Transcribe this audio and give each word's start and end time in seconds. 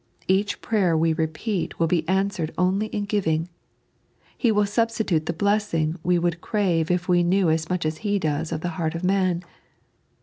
Each 0.27 0.59
prayer 0.61 0.97
we 0.97 1.13
repeat 1.13 1.77
will 1.77 1.85
be 1.85 2.09
answered 2.09 2.51
only 2.57 2.87
in 2.87 3.03
giving. 3.05 3.49
He 4.35 4.51
wiU 4.51 4.67
substitute 4.67 5.27
the 5.27 5.31
bless 5.31 5.75
ing 5.75 5.95
we 6.01 6.17
would 6.17 6.41
crave 6.41 6.89
if 6.89 7.07
we 7.07 7.21
knew 7.21 7.51
as 7.51 7.69
much 7.69 7.85
as 7.85 7.97
He 7.97 8.17
does 8.17 8.51
of 8.51 8.61
the 8.61 8.69
heart 8.81 8.95
of 8.95 9.03
man. 9.03 9.43